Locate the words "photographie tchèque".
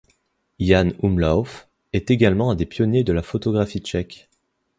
3.21-4.29